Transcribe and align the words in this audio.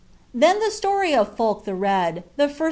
Then 0.33 0.57
the 0.59 0.65
atocy 0.75 1.13
of 1.15 1.35
Fulk 1.35 1.63
the 1.63 1.75
Red,' 1.75 2.23
(he 2.35 2.47
first 2.47 2.59